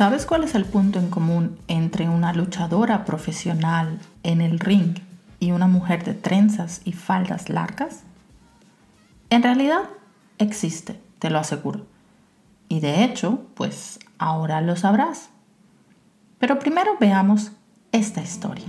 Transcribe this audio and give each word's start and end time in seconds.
¿Sabes 0.00 0.24
cuál 0.24 0.44
es 0.44 0.54
el 0.54 0.64
punto 0.64 0.98
en 0.98 1.10
común 1.10 1.58
entre 1.68 2.08
una 2.08 2.32
luchadora 2.32 3.04
profesional 3.04 3.98
en 4.22 4.40
el 4.40 4.58
ring 4.58 4.94
y 5.40 5.50
una 5.50 5.66
mujer 5.66 6.04
de 6.04 6.14
trenzas 6.14 6.80
y 6.86 6.92
faldas 6.92 7.50
largas? 7.50 8.04
En 9.28 9.42
realidad 9.42 9.80
existe, 10.38 10.98
te 11.18 11.28
lo 11.28 11.38
aseguro. 11.38 11.84
Y 12.70 12.80
de 12.80 13.04
hecho, 13.04 13.42
pues 13.52 13.98
ahora 14.16 14.62
lo 14.62 14.74
sabrás. 14.74 15.28
Pero 16.38 16.58
primero 16.58 16.92
veamos 16.98 17.52
esta 17.92 18.22
historia. 18.22 18.68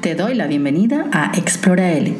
Te 0.00 0.16
doy 0.16 0.34
la 0.34 0.48
bienvenida 0.48 1.06
a 1.12 1.30
Explora 1.36 1.92
L, 1.92 2.16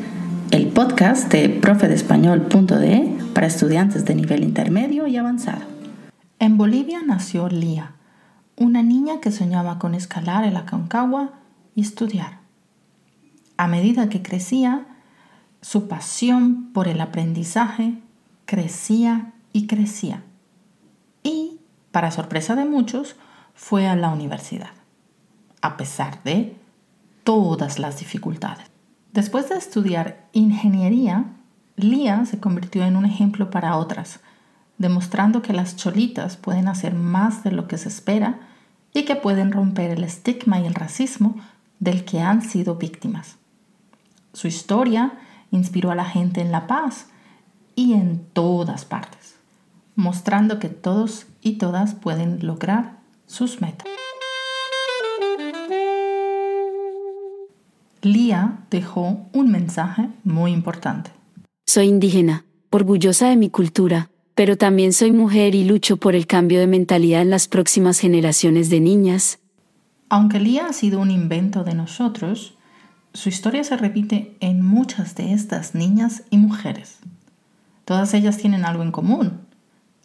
el 0.53 0.69
podcast 0.69 1.32
de 1.32 1.49
profedespañol.de 1.49 3.19
para 3.35 3.49
estudiantes 3.49 4.05
de 4.05 4.14
nivel 4.14 4.44
intermedio 4.44 5.08
y 5.08 5.16
avanzado. 5.16 5.82
En 6.43 6.59
Bolivia 6.59 7.03
nació 7.07 7.49
Lía, 7.49 7.93
una 8.57 8.83
niña 8.83 9.21
que 9.21 9.31
soñaba 9.31 9.79
con 9.79 9.95
escalar 9.95 10.43
el 10.43 10.57
Aconcagua 10.57 11.35
y 11.77 11.83
estudiar. 11.83 12.41
A 13.57 13.69
medida 13.69 14.09
que 14.09 14.23
crecía, 14.23 14.85
su 15.61 15.86
pasión 15.86 16.73
por 16.73 16.89
el 16.89 17.00
aprendizaje 17.00 17.95
crecía 18.45 19.35
y 19.53 19.69
crecía. 19.69 20.25
Y, 21.23 21.61
para 21.93 22.11
sorpresa 22.11 22.57
de 22.57 22.64
muchos, 22.64 23.14
fue 23.55 23.86
a 23.86 23.95
la 23.95 24.09
universidad, 24.09 24.72
a 25.61 25.77
pesar 25.77 26.25
de 26.25 26.57
todas 27.22 27.79
las 27.79 28.00
dificultades. 28.00 28.67
Después 29.13 29.49
de 29.49 29.59
estudiar 29.59 30.27
ingeniería, 30.33 31.25
Lía 31.77 32.27
se 32.27 32.41
convirtió 32.41 32.83
en 32.83 32.97
un 32.97 33.05
ejemplo 33.05 33.48
para 33.48 33.77
otras, 33.77 34.19
demostrando 34.83 35.42
que 35.42 35.52
las 35.52 35.77
cholitas 35.77 36.36
pueden 36.36 36.66
hacer 36.69 36.92
más 36.92 37.44
de 37.44 37.52
lo 37.52 37.69
que 37.69 37.78
se 37.78 37.88
espera 37.88 38.41
y 38.92 39.05
que 39.05 39.16
pueden 39.16 39.52
romper 39.52 39.92
el 39.92 40.05
estigma 40.05 40.61
y 40.61 40.66
el 40.66 40.75
racismo 40.75 41.36
del 41.78 42.05
que 42.05 42.20
han 42.20 42.42
sido 42.42 42.75
víctimas. 42.75 43.36
Su 44.33 44.48
historia 44.48 45.12
inspiró 45.53 45.92
a 45.92 45.94
la 45.94 46.05
gente 46.05 46.41
en 46.41 46.50
La 46.50 46.66
Paz 46.66 47.06
y 47.77 47.94
en 47.94 48.27
todas 48.33 48.84
partes, 48.84 49.36
mostrando 49.94 50.58
que 50.58 50.69
todos 50.69 51.27
y 51.41 51.58
todas 51.58 51.94
pueden 51.94 52.44
lograr 52.44 52.98
sus 53.27 53.60
metas. 53.60 53.86
Lía 58.03 58.58
dejó 58.69 59.27
un 59.33 59.53
mensaje 59.53 60.08
muy 60.25 60.50
importante. 60.50 61.12
Soy 61.66 61.86
indígena, 61.86 62.44
orgullosa 62.70 63.28
de 63.28 63.36
mi 63.36 63.48
cultura, 63.48 64.10
pero 64.34 64.56
también 64.56 64.92
soy 64.92 65.12
mujer 65.12 65.55
y 65.55 65.64
lucho 65.64 65.97
por 65.97 66.14
el 66.14 66.27
cambio 66.27 66.61
de 66.61 66.66
mentalidad 66.66 67.22
en 67.22 67.30
las 67.30 67.48
próximas 67.48 67.98
generaciones 67.98 68.70
de 68.70 68.80
niñas. 68.80 69.38
Aunque 70.08 70.41
Lía 70.41 70.66
ha 70.66 70.72
sido 70.72 71.00
un 71.00 71.11
invento 71.11 71.64
de 71.64 71.75
nosotros, 71.75 72.55
su 73.12 73.28
historia 73.28 73.62
se 73.64 73.77
repite 73.77 74.36
en 74.41 74.62
muchas 74.64 75.14
de 75.14 75.33
estas 75.33 75.75
niñas 75.75 76.22
y 76.30 76.38
mujeres. 76.38 76.98
Todas 77.84 78.14
ellas 78.14 78.38
tienen 78.38 78.64
algo 78.64 78.83
en 78.83 78.92
común, 78.92 79.41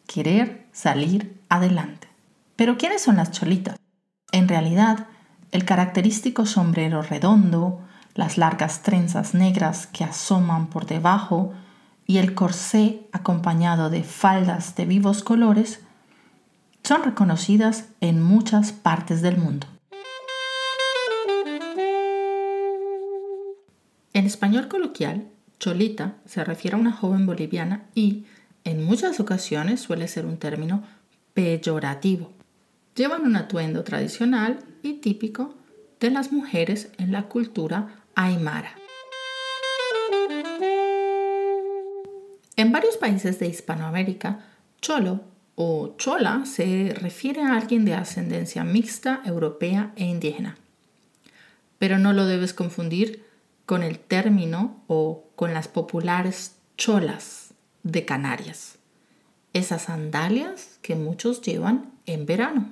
querer 0.07 0.65
salir 0.71 1.39
adelante. 1.49 2.07
Pero 2.55 2.77
¿quiénes 2.77 3.01
son 3.01 3.17
las 3.17 3.31
cholitas? 3.31 3.77
En 4.31 4.47
realidad, 4.47 5.07
el 5.51 5.63
característico 5.63 6.45
sombrero 6.45 7.01
redondo, 7.01 7.81
las 8.13 8.37
largas 8.37 8.81
trenzas 8.81 9.33
negras 9.33 9.87
que 9.87 10.03
asoman 10.03 10.67
por 10.67 10.85
debajo 10.85 11.53
y 12.07 12.17
el 12.17 12.33
corsé 12.33 13.01
acompañado 13.11 13.89
de 13.89 14.03
faldas 14.03 14.75
de 14.75 14.85
vivos 14.85 15.23
colores 15.23 15.81
son 16.83 17.03
reconocidas 17.03 17.89
en 17.99 18.23
muchas 18.23 18.71
partes 18.71 19.21
del 19.21 19.37
mundo. 19.37 19.67
En 24.13 24.25
español 24.25 24.69
coloquial, 24.69 25.27
cholita 25.59 26.15
se 26.25 26.43
refiere 26.43 26.75
a 26.75 26.79
una 26.79 26.93
joven 26.93 27.25
boliviana 27.25 27.83
y, 27.93 28.25
en 28.63 28.85
muchas 28.85 29.19
ocasiones, 29.19 29.81
suele 29.81 30.07
ser 30.07 30.25
un 30.25 30.37
término 30.37 30.83
peyorativo. 31.33 32.31
Llevan 32.95 33.23
un 33.25 33.35
atuendo 33.35 33.83
tradicional 33.83 34.59
y 34.81 34.93
típico 34.93 35.53
de 35.99 36.09
las 36.09 36.31
mujeres 36.31 36.89
en 36.97 37.11
la 37.11 37.23
cultura 37.23 37.89
aymara. 38.15 38.71
En 42.57 42.71
varios 42.71 42.97
países 42.97 43.37
de 43.37 43.47
Hispanoamérica, 43.47 44.39
cholo 44.81 45.21
o 45.53 45.95
chola 45.97 46.43
se 46.47 46.91
refiere 46.99 47.43
a 47.43 47.55
alguien 47.55 47.85
de 47.85 47.93
ascendencia 47.93 48.63
mixta, 48.63 49.21
europea 49.25 49.93
e 49.95 50.05
indígena. 50.05 50.57
Pero 51.77 51.99
no 51.99 52.13
lo 52.13 52.25
debes 52.25 52.53
confundir 52.53 53.23
con 53.67 53.83
el 53.83 53.99
término 53.99 54.83
o 54.87 55.29
con 55.35 55.53
las 55.53 55.67
populares 55.67 56.55
cholas 56.77 57.53
de 57.83 58.05
Canarias, 58.05 58.79
esas 59.53 59.83
sandalias 59.83 60.79
que 60.81 60.95
muchos 60.95 61.41
llevan 61.41 61.91
en 62.07 62.25
verano. 62.25 62.71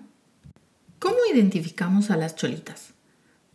¿Cómo 0.98 1.18
identificamos 1.32 2.10
a 2.10 2.18
las 2.18 2.36
cholitas? 2.36 2.94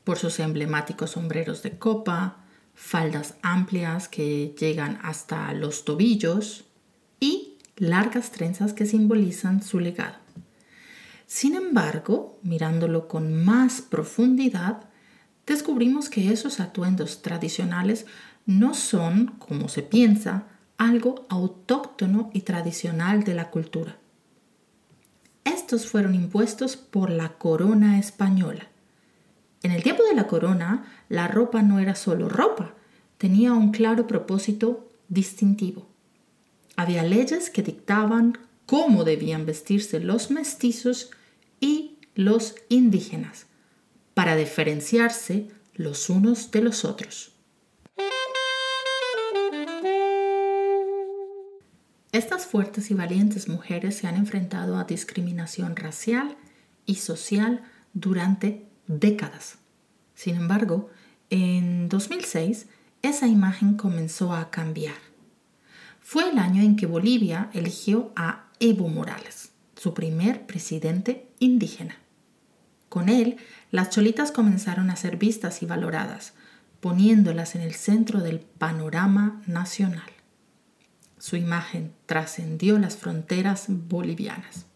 Por 0.05 0.17
sus 0.17 0.39
emblemáticos 0.39 1.11
sombreros 1.11 1.65
de 1.65 1.77
copa, 1.77 2.37
faldas 2.81 3.35
amplias 3.43 4.09
que 4.09 4.55
llegan 4.59 4.99
hasta 5.03 5.53
los 5.53 5.85
tobillos 5.85 6.65
y 7.21 7.59
largas 7.77 8.33
trenzas 8.33 8.73
que 8.73 8.87
simbolizan 8.87 9.63
su 9.63 9.81
legado. 9.81 10.17
Sin 11.27 11.55
embargo, 11.55 12.41
mirándolo 12.43 13.07
con 13.07 13.45
más 13.45 13.83
profundidad, 13.83 14.89
descubrimos 15.47 16.09
que 16.09 16.33
esos 16.33 16.59
atuendos 16.59 17.21
tradicionales 17.21 18.07
no 18.47 18.73
son, 18.73 19.37
como 19.39 19.69
se 19.69 19.83
piensa, 19.83 20.47
algo 20.79 21.27
autóctono 21.29 22.31
y 22.33 22.41
tradicional 22.41 23.25
de 23.25 23.35
la 23.35 23.51
cultura. 23.51 23.99
Estos 25.45 25.87
fueron 25.87 26.15
impuestos 26.15 26.77
por 26.77 27.11
la 27.11 27.35
corona 27.35 27.99
española. 27.99 28.70
En 29.63 29.73
el 29.73 29.83
tiempo 29.83 30.03
de 30.05 30.15
la 30.15 30.27
corona, 30.27 30.85
la 31.09 31.29
ropa 31.29 31.61
no 31.63 31.79
era 31.81 31.95
solo 31.95 32.29
ropa, 32.29 32.75
tenía 33.19 33.53
un 33.53 33.73
claro 33.73 34.07
propósito 34.07 34.89
distintivo. 35.09 35.87
Había 36.77 37.03
leyes 37.03 37.51
que 37.51 37.63
dictaban 37.63 38.39
cómo 38.65 39.05
debían 39.05 39.45
vestirse 39.45 40.01
los 40.01 40.31
mestizos 40.31 41.11
y 41.61 41.99
los 42.15 42.55
indígenas 42.71 43.47
para 44.15 44.35
diferenciarse 44.35 45.49
los 45.75 46.09
unos 46.09 46.51
de 46.51 46.63
los 46.63 46.87
otros. 46.87 47.33
Estas 52.13 52.47
fuertes 52.47 52.91
y 52.91 52.95
valientes 52.95 53.49
mujeres 53.49 53.97
se 53.97 54.07
han 54.07 54.17
enfrentado 54.17 54.79
a 54.79 54.85
discriminación 54.85 55.77
racial 55.77 56.37
y 56.87 56.97
social 56.97 57.63
durante 57.93 58.70
décadas. 58.99 59.59
Sin 60.15 60.37
embargo, 60.37 60.91
en 61.31 61.89
2006 61.89 62.67
esa 63.03 63.27
imagen 63.29 63.75
comenzó 63.75 64.35
a 64.35 64.51
cambiar. 64.51 64.97
Fue 66.01 66.29
el 66.29 66.39
año 66.39 66.63
en 66.63 66.77
que 66.77 66.87
Bolivia 66.87 67.51
eligió 67.55 68.13
a 68.17 68.49
Evo 68.59 68.89
Morales, 68.89 69.53
su 69.77 69.95
primer 69.95 70.47
presidente 70.47 71.29
indígena. 71.39 71.97
Con 72.89 73.09
él, 73.09 73.37
las 73.71 73.91
cholitas 73.91 74.33
comenzaron 74.33 74.91
a 74.91 74.97
ser 74.97 75.17
vistas 75.17 75.63
y 75.63 75.67
valoradas, 75.67 76.35
poniéndolas 76.81 77.55
en 77.55 77.61
el 77.63 77.75
centro 77.75 78.21
del 78.21 78.41
panorama 78.41 79.41
nacional. 79.47 80.11
Su 81.19 81.37
imagen 81.37 81.93
trascendió 82.07 82.79
las 82.79 82.97
fronteras 82.97 83.67
bolivianas. 83.69 84.67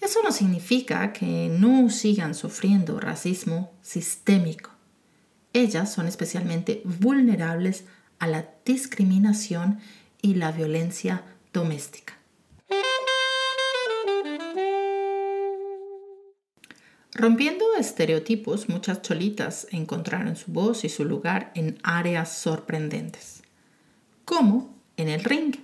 Eso 0.00 0.22
no 0.22 0.32
significa 0.32 1.12
que 1.12 1.48
no 1.50 1.90
sigan 1.90 2.34
sufriendo 2.34 3.00
racismo 3.00 3.72
sistémico. 3.82 4.70
Ellas 5.52 5.92
son 5.92 6.06
especialmente 6.06 6.82
vulnerables 6.84 7.84
a 8.18 8.26
la 8.26 8.48
discriminación 8.64 9.80
y 10.22 10.34
la 10.34 10.52
violencia 10.52 11.24
doméstica. 11.52 12.18
Rompiendo 17.18 17.64
estereotipos, 17.76 18.68
muchas 18.68 19.02
cholitas 19.02 19.66
encontraron 19.72 20.36
su 20.36 20.52
voz 20.52 20.84
y 20.84 20.88
su 20.88 21.04
lugar 21.04 21.50
en 21.56 21.76
áreas 21.82 22.32
sorprendentes, 22.32 23.42
como 24.24 24.72
en 24.96 25.08
el 25.08 25.24
ring, 25.24 25.56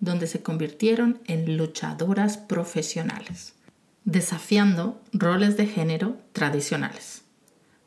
donde 0.00 0.26
se 0.26 0.42
convirtieron 0.42 1.22
en 1.26 1.56
luchadoras 1.56 2.36
profesionales, 2.36 3.54
desafiando 4.04 5.00
roles 5.12 5.56
de 5.56 5.66
género 5.66 6.16
tradicionales. 6.32 7.22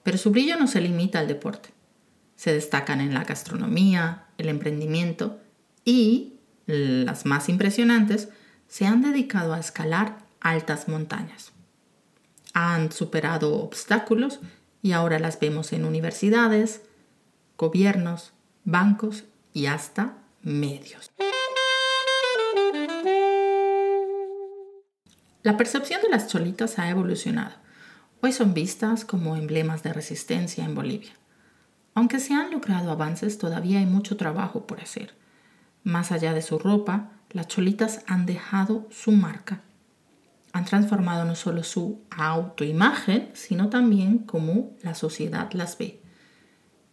Pero 0.04 0.18
su 0.18 0.32
brillo 0.32 0.58
no 0.58 0.68
se 0.68 0.82
limita 0.82 1.20
al 1.20 1.28
deporte. 1.28 1.70
Se 2.36 2.54
destacan 2.54 3.02
en 3.02 3.14
la 3.14 3.24
gastronomía, 3.24 4.26
el 4.38 4.50
emprendimiento 4.50 5.40
y, 5.84 6.34
las 6.68 7.26
más 7.26 7.50
impresionantes, 7.50 8.30
se 8.68 8.86
han 8.86 9.02
dedicado 9.02 9.54
a 9.54 9.60
escalar 9.60 10.20
altas 10.42 10.88
montañas. 10.88 11.52
Han 12.54 12.92
superado 12.92 13.56
obstáculos 13.56 14.40
y 14.82 14.92
ahora 14.92 15.20
las 15.20 15.40
vemos 15.40 15.74
en 15.74 15.86
universidades, 15.86 16.82
gobiernos, 17.58 18.34
bancos 18.64 19.24
y 19.54 19.66
hasta 19.68 20.18
medios. 20.42 21.12
La 25.46 25.58
percepción 25.58 26.02
de 26.02 26.10
las 26.10 26.28
cholitas 26.28 26.80
ha 26.80 26.90
evolucionado. 26.90 27.54
Hoy 28.20 28.32
son 28.32 28.56
vistas 28.56 29.06
como 29.06 29.36
emblemas 29.36 29.84
de 29.84 29.94
resistencia 29.94 30.66
en 30.66 30.74
Bolivia. 30.74 31.12
Aunque 31.94 32.20
se 32.20 32.34
han 32.34 32.50
logrado 32.50 32.90
avances, 32.90 33.38
todavía 33.38 33.78
hay 33.78 33.86
mucho 33.86 34.18
trabajo 34.18 34.66
por 34.66 34.82
hacer. 34.82 35.14
Más 35.84 36.12
allá 36.12 36.34
de 36.34 36.42
su 36.42 36.58
ropa, 36.58 37.12
las 37.30 37.48
cholitas 37.48 38.02
han 38.08 38.26
dejado 38.26 38.88
su 38.90 39.12
marca. 39.12 39.62
Han 40.52 40.66
transformado 40.66 41.26
no 41.26 41.36
solo 41.36 41.64
su 41.64 42.02
autoimagen, 42.10 43.30
sino 43.34 43.70
también 43.70 44.18
cómo 44.18 44.72
la 44.82 44.96
sociedad 44.96 45.52
las 45.54 45.78
ve. 45.78 46.02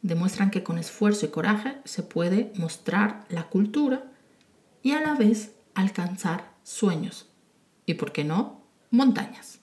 Demuestran 0.03 0.51
que 0.51 0.63
con 0.63 0.77
esfuerzo 0.77 1.25
y 1.25 1.31
coraje 1.31 1.79
se 1.87 2.03
puede 2.03 2.53
mostrar 2.57 3.25
la 3.31 3.45
cultura 3.45 4.13
y 4.83 4.93
a 4.93 5.01
la 5.01 5.15
vez 5.15 5.53
alcanzar 5.75 6.53
sueños. 6.65 7.32
Y, 7.87 7.95
por 7.95 8.13
qué 8.13 8.25
no, 8.25 8.63
montañas. 8.91 9.59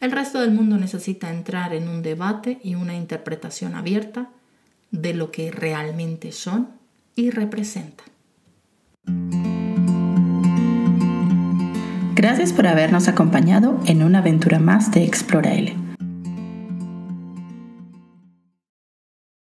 El 0.00 0.10
resto 0.10 0.40
del 0.40 0.50
mundo 0.50 0.76
necesita 0.78 1.30
entrar 1.30 1.72
en 1.72 1.88
un 1.88 2.02
debate 2.02 2.58
y 2.64 2.74
una 2.74 2.96
interpretación 2.96 3.74
abierta 3.74 4.30
de 4.90 5.14
lo 5.14 5.30
que 5.30 5.50
realmente 5.50 6.32
son 6.32 6.70
y 7.14 7.30
representan. 7.30 8.06
Gracias 12.14 12.52
por 12.52 12.66
habernos 12.66 13.08
acompañado 13.08 13.80
en 13.86 14.02
una 14.02 14.18
aventura 14.18 14.58
más 14.58 14.92
de 14.92 15.04
Explora 15.04 15.54
L. 15.54 15.81